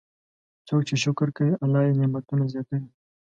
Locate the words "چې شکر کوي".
0.87-1.53